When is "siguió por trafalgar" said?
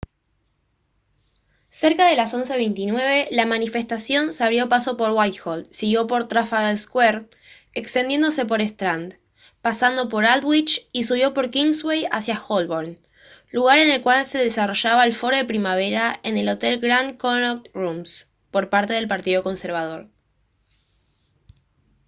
5.69-6.75